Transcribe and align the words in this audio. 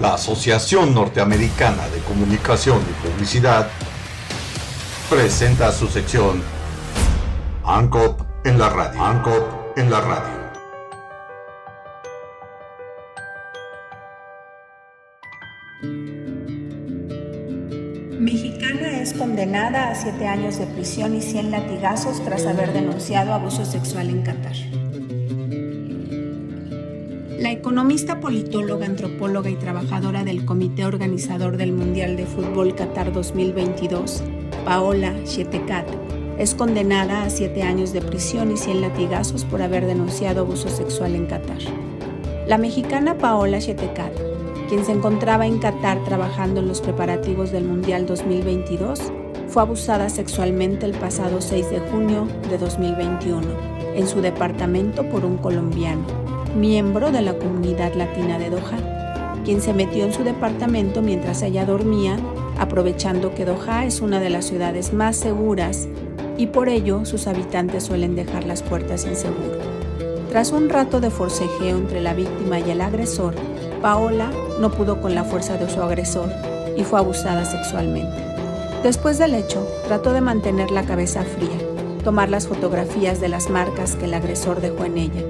La 0.00 0.14
Asociación 0.14 0.94
Norteamericana 0.94 1.88
de 1.88 1.98
Comunicación 2.02 2.78
y 2.78 3.08
Publicidad 3.08 3.68
presenta 5.10 5.72
su 5.72 5.88
sección 5.88 6.40
ANCOP 7.64 8.20
en 8.44 8.60
la 8.60 8.68
radio. 8.68 9.72
En 9.76 9.90
la 9.90 10.00
radio. 10.00 10.38
Mexicana 18.20 19.00
es 19.00 19.14
condenada 19.14 19.90
a 19.90 19.94
siete 19.96 20.28
años 20.28 20.58
de 20.58 20.66
prisión 20.66 21.16
y 21.16 21.22
100 21.22 21.50
latigazos 21.50 22.24
tras 22.24 22.46
haber 22.46 22.72
denunciado 22.72 23.34
abuso 23.34 23.64
sexual 23.64 24.10
en 24.10 24.22
Qatar. 24.22 24.87
La 27.38 27.52
economista, 27.52 28.18
politóloga, 28.18 28.86
antropóloga 28.86 29.48
y 29.48 29.54
trabajadora 29.54 30.24
del 30.24 30.44
comité 30.44 30.84
organizador 30.84 31.56
del 31.56 31.72
Mundial 31.72 32.16
de 32.16 32.26
Fútbol 32.26 32.74
Qatar 32.74 33.12
2022, 33.12 34.24
Paola 34.64 35.14
Chetecat, 35.22 35.86
es 36.36 36.56
condenada 36.56 37.22
a 37.22 37.30
siete 37.30 37.62
años 37.62 37.92
de 37.92 38.00
prisión 38.00 38.50
y 38.50 38.56
100 38.56 38.80
latigazos 38.80 39.44
por 39.44 39.62
haber 39.62 39.86
denunciado 39.86 40.40
abuso 40.40 40.68
sexual 40.68 41.14
en 41.14 41.26
Qatar. 41.26 41.58
La 42.48 42.58
mexicana 42.58 43.16
Paola 43.18 43.60
Chetecat, 43.60 44.12
quien 44.68 44.84
se 44.84 44.90
encontraba 44.90 45.46
en 45.46 45.60
Qatar 45.60 46.02
trabajando 46.02 46.58
en 46.58 46.66
los 46.66 46.80
preparativos 46.80 47.52
del 47.52 47.62
Mundial 47.62 48.04
2022, 48.06 49.12
fue 49.46 49.62
abusada 49.62 50.08
sexualmente 50.08 50.86
el 50.86 50.92
pasado 50.92 51.40
6 51.40 51.70
de 51.70 51.78
junio 51.92 52.26
de 52.50 52.58
2021 52.58 53.46
en 53.94 54.08
su 54.08 54.20
departamento 54.20 55.08
por 55.08 55.24
un 55.24 55.36
colombiano 55.36 56.27
miembro 56.58 57.12
de 57.12 57.22
la 57.22 57.38
comunidad 57.38 57.94
latina 57.94 58.38
de 58.38 58.50
Doha, 58.50 59.38
quien 59.44 59.60
se 59.60 59.72
metió 59.72 60.04
en 60.04 60.12
su 60.12 60.24
departamento 60.24 61.02
mientras 61.02 61.42
ella 61.42 61.64
dormía, 61.64 62.18
aprovechando 62.58 63.34
que 63.34 63.44
Doha 63.44 63.86
es 63.86 64.00
una 64.00 64.20
de 64.20 64.30
las 64.30 64.46
ciudades 64.46 64.92
más 64.92 65.16
seguras 65.16 65.88
y 66.36 66.48
por 66.48 66.68
ello 66.68 67.04
sus 67.04 67.26
habitantes 67.26 67.84
suelen 67.84 68.16
dejar 68.16 68.44
las 68.44 68.62
puertas 68.62 69.06
inseguro. 69.06 69.58
Tras 70.30 70.52
un 70.52 70.68
rato 70.68 71.00
de 71.00 71.10
forcejeo 71.10 71.76
entre 71.76 72.00
la 72.00 72.12
víctima 72.12 72.58
y 72.58 72.70
el 72.70 72.80
agresor, 72.80 73.34
Paola 73.80 74.30
no 74.60 74.70
pudo 74.70 75.00
con 75.00 75.14
la 75.14 75.24
fuerza 75.24 75.56
de 75.56 75.70
su 75.70 75.80
agresor 75.80 76.28
y 76.76 76.82
fue 76.82 76.98
abusada 76.98 77.44
sexualmente. 77.44 78.24
Después 78.82 79.18
del 79.18 79.34
hecho, 79.34 79.66
trató 79.86 80.12
de 80.12 80.20
mantener 80.20 80.70
la 80.70 80.82
cabeza 80.82 81.22
fría, 81.22 81.58
tomar 82.04 82.28
las 82.28 82.46
fotografías 82.46 83.20
de 83.20 83.28
las 83.28 83.48
marcas 83.48 83.96
que 83.96 84.04
el 84.04 84.14
agresor 84.14 84.60
dejó 84.60 84.84
en 84.84 84.98
ella 84.98 85.22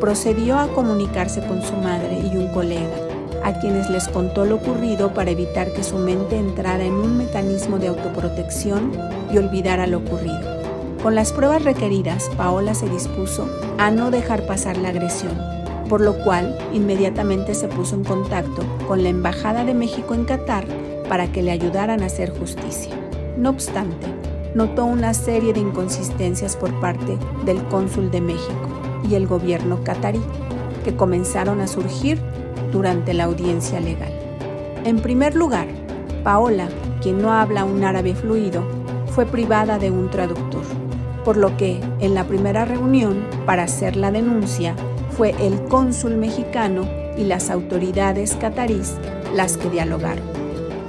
procedió 0.00 0.58
a 0.58 0.68
comunicarse 0.68 1.40
con 1.46 1.62
su 1.62 1.74
madre 1.74 2.20
y 2.20 2.36
un 2.36 2.48
colega, 2.48 2.96
a 3.44 3.58
quienes 3.60 3.88
les 3.90 4.08
contó 4.08 4.44
lo 4.44 4.56
ocurrido 4.56 5.14
para 5.14 5.30
evitar 5.30 5.72
que 5.72 5.84
su 5.84 5.98
mente 5.98 6.36
entrara 6.36 6.84
en 6.84 6.94
un 6.94 7.16
mecanismo 7.16 7.78
de 7.78 7.88
autoprotección 7.88 8.92
y 9.32 9.38
olvidara 9.38 9.86
lo 9.86 9.98
ocurrido. 9.98 10.56
Con 11.02 11.14
las 11.14 11.32
pruebas 11.32 11.62
requeridas, 11.62 12.28
Paola 12.36 12.74
se 12.74 12.88
dispuso 12.88 13.48
a 13.78 13.90
no 13.90 14.10
dejar 14.10 14.46
pasar 14.46 14.76
la 14.76 14.88
agresión, 14.88 15.38
por 15.88 16.00
lo 16.00 16.14
cual 16.24 16.58
inmediatamente 16.72 17.54
se 17.54 17.68
puso 17.68 17.94
en 17.94 18.04
contacto 18.04 18.62
con 18.88 19.02
la 19.02 19.10
Embajada 19.10 19.64
de 19.64 19.74
México 19.74 20.14
en 20.14 20.24
Qatar 20.24 20.64
para 21.08 21.30
que 21.30 21.42
le 21.42 21.52
ayudaran 21.52 22.02
a 22.02 22.06
hacer 22.06 22.36
justicia. 22.36 22.94
No 23.36 23.50
obstante, 23.50 24.06
notó 24.54 24.86
una 24.86 25.14
serie 25.14 25.52
de 25.52 25.60
inconsistencias 25.60 26.56
por 26.56 26.72
parte 26.80 27.18
del 27.44 27.62
cónsul 27.68 28.10
de 28.10 28.22
México, 28.22 28.65
y 29.08 29.14
el 29.14 29.26
gobierno 29.26 29.80
catarí, 29.82 30.20
que 30.84 30.96
comenzaron 30.96 31.60
a 31.60 31.66
surgir 31.66 32.20
durante 32.72 33.14
la 33.14 33.24
audiencia 33.24 33.80
legal. 33.80 34.12
En 34.84 35.00
primer 35.00 35.34
lugar, 35.34 35.66
Paola, 36.22 36.68
quien 37.00 37.20
no 37.20 37.32
habla 37.32 37.64
un 37.64 37.84
árabe 37.84 38.14
fluido, 38.14 38.62
fue 39.08 39.26
privada 39.26 39.78
de 39.78 39.90
un 39.90 40.10
traductor, 40.10 40.62
por 41.24 41.36
lo 41.36 41.56
que 41.56 41.80
en 42.00 42.14
la 42.14 42.24
primera 42.24 42.64
reunión 42.64 43.24
para 43.46 43.64
hacer 43.64 43.96
la 43.96 44.10
denuncia 44.10 44.74
fue 45.10 45.34
el 45.40 45.64
cónsul 45.64 46.16
mexicano 46.16 46.86
y 47.16 47.24
las 47.24 47.50
autoridades 47.50 48.36
catarís 48.36 48.94
las 49.34 49.56
que 49.56 49.70
dialogaron, 49.70 50.24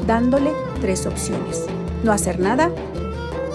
dándole 0.06 0.52
tres 0.82 1.06
opciones. 1.06 1.66
No 2.04 2.12
hacer 2.12 2.40
nada, 2.40 2.70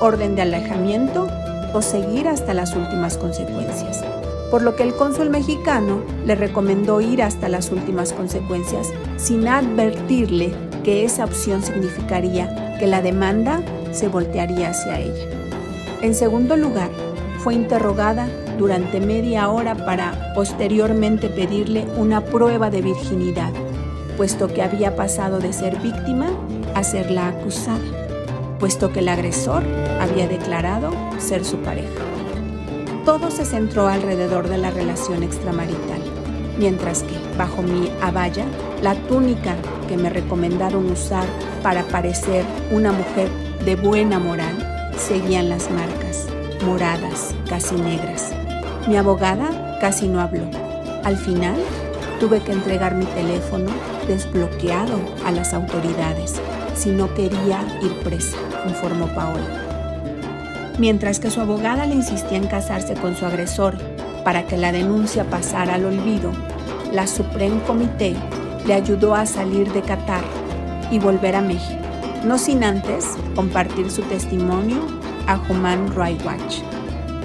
orden 0.00 0.34
de 0.34 0.42
alejamiento 0.42 1.28
o 1.75 1.82
seguir 1.82 2.28
hasta 2.28 2.54
las 2.54 2.75
últimas 2.75 3.16
consecuencias 3.19 4.03
por 4.52 4.60
lo 4.60 4.76
que 4.76 4.82
el 4.82 4.94
cónsul 4.94 5.30
mexicano 5.30 6.02
le 6.26 6.34
recomendó 6.34 7.00
ir 7.00 7.22
hasta 7.22 7.48
las 7.48 7.72
últimas 7.72 8.12
consecuencias 8.12 8.92
sin 9.16 9.48
advertirle 9.48 10.52
que 10.84 11.06
esa 11.06 11.24
opción 11.24 11.62
significaría 11.62 12.76
que 12.78 12.86
la 12.86 13.00
demanda 13.00 13.62
se 13.92 14.08
voltearía 14.08 14.68
hacia 14.68 15.00
ella. 15.00 15.24
En 16.02 16.14
segundo 16.14 16.58
lugar, 16.58 16.90
fue 17.38 17.54
interrogada 17.54 18.28
durante 18.58 19.00
media 19.00 19.48
hora 19.48 19.74
para 19.74 20.34
posteriormente 20.34 21.30
pedirle 21.30 21.86
una 21.96 22.22
prueba 22.22 22.69
de 22.69 22.82
virginidad, 22.82 23.52
puesto 24.19 24.48
que 24.48 24.60
había 24.60 24.94
pasado 24.94 25.38
de 25.38 25.54
ser 25.54 25.78
víctima 25.78 26.26
a 26.74 26.84
ser 26.84 27.10
la 27.10 27.28
acusada, 27.28 27.80
puesto 28.60 28.92
que 28.92 28.98
el 28.98 29.08
agresor 29.08 29.62
había 29.98 30.28
declarado 30.28 30.90
ser 31.19 31.42
su 31.42 31.56
pareja 31.56 32.12
todo 33.04 33.30
se 33.30 33.44
centró 33.44 33.88
alrededor 33.88 34.48
de 34.48 34.58
la 34.58 34.70
relación 34.70 35.22
extramarital, 35.22 36.00
mientras 36.58 37.02
que, 37.02 37.14
bajo 37.36 37.62
mi 37.62 37.90
abaya, 38.00 38.44
la 38.82 38.94
túnica 38.94 39.56
que 39.88 39.96
me 39.96 40.10
recomendaron 40.10 40.90
usar 40.90 41.24
para 41.62 41.82
parecer 41.84 42.44
una 42.70 42.92
mujer 42.92 43.28
de 43.64 43.76
buena 43.76 44.18
moral, 44.18 44.92
seguían 44.96 45.48
las 45.48 45.70
marcas, 45.70 46.26
moradas, 46.64 47.34
casi 47.48 47.74
negras. 47.74 48.32
Mi 48.86 48.96
abogada 48.96 49.78
casi 49.80 50.08
no 50.08 50.20
habló. 50.20 50.44
Al 51.04 51.16
final, 51.16 51.56
tuve 52.20 52.40
que 52.40 52.52
entregar 52.52 52.94
mi 52.94 53.06
teléfono 53.06 53.70
desbloqueado 54.06 54.98
a 55.24 55.32
las 55.32 55.54
autoridades 55.54 56.40
si 56.74 56.90
no 56.90 57.12
quería 57.14 57.64
ir 57.82 57.92
presa, 58.02 58.36
informó 58.66 59.06
Paola 59.08 59.62
mientras 60.78 61.21
que 61.21 61.31
su 61.31 61.41
abogada 61.41 61.87
le 61.87 61.94
insistía 61.94 62.38
en 62.38 62.47
casarse 62.47 62.94
con 62.94 63.16
su 63.16 63.27
agresor 63.27 63.78
para 64.25 64.47
que 64.47 64.56
la 64.56 64.72
denuncia 64.72 65.25
pasara 65.25 65.75
al 65.75 65.84
olvido, 65.84 66.33
la 66.93 67.06
Supreme 67.06 67.60
Comité 67.66 68.15
le 68.66 68.75
ayudó 68.75 69.15
a 69.15 69.27
salir 69.27 69.72
de 69.72 69.82
Qatar 69.82 70.25
y 70.91 70.99
volver 70.99 71.34
a 71.34 71.41
México, 71.41 71.81
no 72.25 72.38
sin 72.38 72.65
antes 72.65 73.06
compartir 73.34 73.91
su 73.91 74.03
testimonio 74.03 74.78
a 75.27 75.41
Human 75.49 75.88
Rights 75.94 76.25
Watch. 76.25 76.59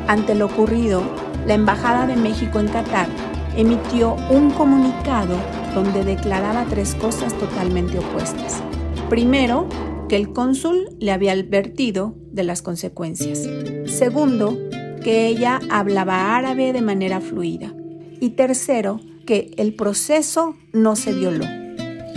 Ante 0.08 0.36
lo 0.36 0.46
ocurrido, 0.46 1.04
la 1.46 1.54
Embajada 1.54 2.08
de 2.08 2.16
México 2.16 2.60
en 2.60 2.68
Qatar 2.68 3.08
emitió 3.56 4.16
un 4.30 4.52
comunicado 4.52 5.36
donde 5.74 6.04
declaraba 6.04 6.66
tres 6.70 6.96
cosas 6.96 7.34
totalmente 7.34 8.00
opuestas. 8.00 8.62
Primero, 9.10 9.68
que 10.08 10.16
el 10.16 10.32
cónsul 10.32 10.96
le 11.00 11.12
había 11.12 11.34
advertido 11.34 12.16
de 12.38 12.46
las 12.46 12.62
consecuencias. 12.62 13.46
Segundo, 13.86 14.58
que 15.04 15.28
ella 15.28 15.60
hablaba 15.70 16.38
árabe 16.38 16.72
de 16.72 16.82
manera 16.82 17.20
fluida. 17.20 17.74
Y 18.22 18.30
tercero, 18.32 19.02
que 19.26 19.52
el 19.58 19.74
proceso 19.74 20.56
no 20.72 20.96
se 20.96 21.12
violó. 21.12 21.46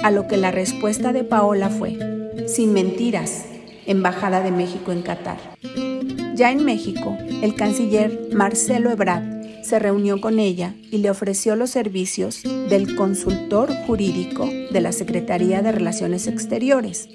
A 0.04 0.12
lo 0.12 0.28
que 0.28 0.36
la 0.36 0.52
respuesta 0.52 1.12
de 1.12 1.24
Paola 1.24 1.68
fue, 1.68 1.98
sin 2.46 2.72
mentiras, 2.72 3.46
Embajada 3.86 4.40
de 4.40 4.52
México 4.52 4.92
en 4.92 5.02
Qatar. 5.02 5.38
Ya 6.36 6.52
en 6.52 6.64
México, 6.64 7.16
el 7.42 7.56
canciller 7.56 8.28
Marcelo 8.32 8.90
Ebrard 8.90 9.64
se 9.64 9.80
reunió 9.80 10.20
con 10.20 10.38
ella 10.38 10.74
y 10.92 10.98
le 10.98 11.10
ofreció 11.10 11.56
los 11.56 11.70
servicios 11.70 12.42
del 12.68 12.94
consultor 12.94 13.74
jurídico 13.86 14.46
de 14.46 14.80
la 14.80 14.92
Secretaría 14.92 15.62
de 15.62 15.72
Relaciones 15.72 16.28
Exteriores 16.28 17.08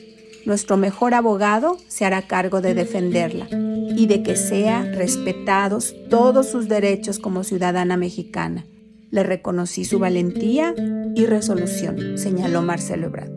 nuestro 0.46 0.78
mejor 0.78 1.14
abogado 1.14 1.78
se 1.88 2.06
hará 2.06 2.22
cargo 2.22 2.62
de 2.62 2.74
defenderla 2.74 3.48
y 3.52 4.08
de 4.08 4.24
que 4.24 4.36
sean 4.36 4.94
respetados 4.94 5.96
todos 6.10 6.50
sus 6.50 6.68
derechos 6.68 7.20
como 7.20 7.44
ciudadana 7.44 7.98
mexicana. 7.98 8.66
Le 9.10 9.24
reconocí 9.24 9.86
su 9.86 10.00
valentía 10.00 10.74
y 11.16 11.26
resolución, 11.26 12.18
señaló 12.18 12.62
Marcelo 12.62 13.08
Ebrard. 13.08 13.32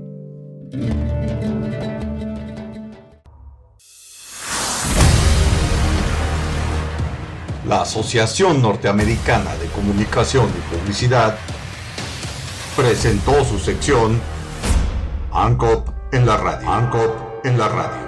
La 7.66 7.82
Asociación 7.82 8.62
Norteamericana 8.62 9.54
de 9.56 9.66
Comunicación 9.66 10.46
y 10.46 10.75
Publicidad 10.75 11.37
presentó 12.75 13.44
su 13.44 13.58
sección 13.58 14.19
ANCOP 15.32 15.98
en 16.12 16.26
la 16.26 16.37
radio. 16.37 16.70
ANCOP 16.70 17.44
en 17.44 17.58
la 17.58 17.69
radio. 17.69 18.07